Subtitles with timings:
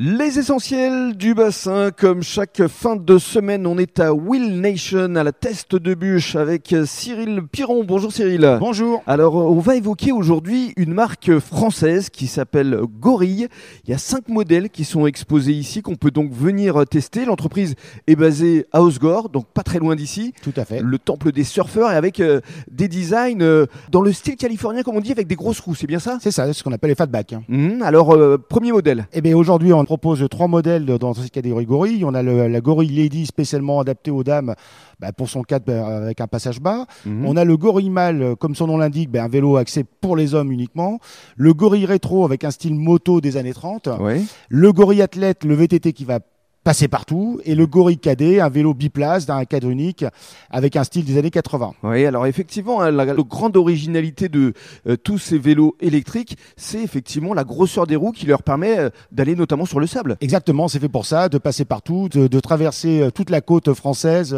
[0.00, 5.22] Les essentiels du bassin, comme chaque fin de semaine, on est à Will Nation, à
[5.22, 7.84] la test de bûche, avec Cyril Piron.
[7.84, 8.56] Bonjour Cyril.
[8.58, 9.04] Bonjour.
[9.06, 13.46] Alors, on va évoquer aujourd'hui une marque française qui s'appelle Gorille.
[13.84, 17.24] Il y a cinq modèles qui sont exposés ici, qu'on peut donc venir tester.
[17.24, 17.76] L'entreprise
[18.08, 20.34] est basée à Osgore, donc pas très loin d'ici.
[20.42, 20.80] Tout à fait.
[20.82, 24.96] Le temple des surfeurs et avec euh, des designs euh, dans le style californien, comme
[24.96, 26.18] on dit, avec des grosses roues, c'est bien ça?
[26.20, 27.36] C'est ça, c'est ce qu'on appelle les fatbacks.
[27.46, 27.80] Mhm.
[27.82, 29.06] Alors, euh, premier modèle.
[29.12, 32.04] Eh bien, aujourd'hui, on propose trois modèles dans cette catégorie gorille.
[32.04, 34.54] On a le- la gorille Lady spécialement adaptée aux dames
[35.00, 36.86] bah, pour son cadre bah, avec un passage bas.
[37.06, 37.26] Mhm.
[37.26, 40.16] On a le gorille mâle, euh, comme son nom l'indique, bah, un vélo axé pour
[40.16, 40.98] les hommes uniquement.
[41.36, 43.88] Le gorille rétro avec un style moto des années 30.
[44.00, 44.22] Ouais.
[44.48, 46.20] Le gorille athlète, le VTT qui va
[46.64, 47.40] passer partout.
[47.44, 50.04] Et le gorille cadet, un vélo biplace d'un cadre unique
[50.50, 51.74] avec un style des années 80.
[51.82, 54.54] Oui, alors effectivement, hein, la, la grande originalité de
[54.86, 58.90] euh, tous ces vélos électriques, c'est effectivement la grosseur des roues qui leur permet euh,
[59.12, 60.16] d'aller notamment sur le sable.
[60.20, 63.72] Exactement, c'est fait pour ça, de passer partout, de, de traverser euh, toute la côte
[63.74, 64.34] française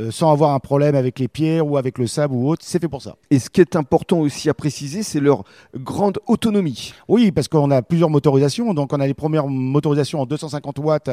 [0.00, 2.62] euh, sans avoir un problème avec les pierres ou avec le sable ou autre.
[2.66, 3.16] C'est fait pour ça.
[3.30, 5.44] Et ce qui est important aussi à préciser, c'est leur
[5.76, 6.92] grande autonomie.
[7.08, 8.74] Oui, parce qu'on a plusieurs motorisations.
[8.74, 11.10] Donc, on a les premières motorisations en 250 watts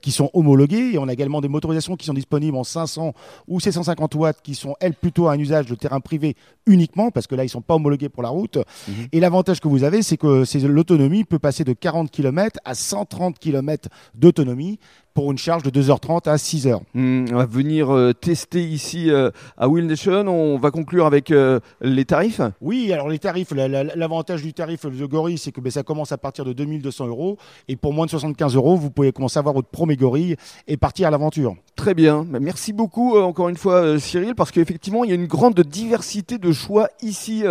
[0.00, 0.92] qui sont homologuées.
[0.94, 3.14] Et on a également des motorisations qui sont disponibles en 500
[3.48, 7.26] ou 750 watts qui sont, elles, plutôt à un usage de terrain privé uniquement, parce
[7.26, 8.58] que là, ils sont pas homologués pour la route.
[8.88, 9.08] Mhm.
[9.12, 13.38] Et l'avantage que vous avez, c'est que l'autonomie peut passer de 40 km à 130
[13.38, 14.78] km d'autonomie
[15.14, 16.80] pour une charge de 2h30 à 6h.
[16.94, 20.26] Hmm, on va venir euh, tester ici euh, à Will Nation.
[20.28, 22.40] On va conclure avec euh, les tarifs.
[22.60, 25.82] Oui, alors les tarifs, la- la- l'avantage du tarif de Gorille, c'est que ben, ça
[25.82, 27.38] commence à partir de 2200 euros.
[27.68, 30.36] Et pour moins de 75 euros, vous pouvez commencer à avoir votre premier Gorille
[30.68, 31.56] et partir à l'aventure.
[31.76, 32.24] Très bien.
[32.28, 36.38] Bah, Merci beaucoup encore une fois Cyril parce qu'effectivement il y a une grande diversité
[36.38, 37.42] de choix ici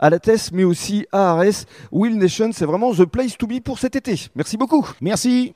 [0.00, 1.66] à la TES mais aussi à Arès.
[1.92, 4.20] Will Nation c'est vraiment the place to be pour cet été.
[4.34, 4.86] Merci beaucoup.
[5.00, 5.54] Merci